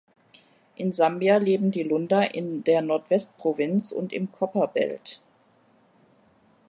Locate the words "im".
4.13-4.31